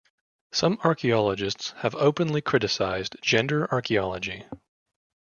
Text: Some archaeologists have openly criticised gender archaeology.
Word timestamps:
Some 0.51 0.79
archaeologists 0.83 1.75
have 1.83 1.93
openly 1.93 2.41
criticised 2.41 3.17
gender 3.21 3.71
archaeology. 3.71 4.45